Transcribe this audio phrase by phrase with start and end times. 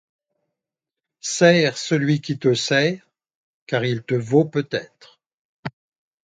[1.19, 3.05] Sers celui qui te sert,
[3.67, 5.19] car il te vaut peut-être;